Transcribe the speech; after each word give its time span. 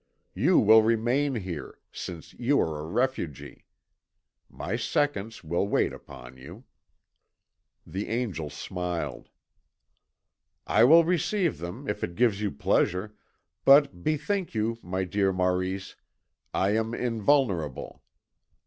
You 0.33 0.57
will 0.57 0.81
remain 0.81 1.35
here, 1.35 1.77
since 1.91 2.33
you 2.33 2.59
are 2.59 2.79
a 2.79 2.87
refugee. 2.87 3.65
My 4.49 4.75
seconds 4.75 5.43
will 5.43 5.67
wait 5.67 5.93
upon 5.93 6.37
you." 6.37 6.63
The 7.85 8.09
angel 8.09 8.49
smiled. 8.49 9.29
"I 10.65 10.85
will 10.85 11.03
receive 11.05 11.59
them, 11.59 11.87
if 11.87 12.03
it 12.03 12.15
gives 12.15 12.41
you 12.41 12.49
pleasure, 12.49 13.13
but, 13.63 14.03
bethink 14.03 14.55
you, 14.55 14.79
my 14.81 15.03
dear 15.03 15.31
Maurice, 15.31 15.95
I 16.51 16.71
am 16.71 16.95
invulnerable. 16.95 18.01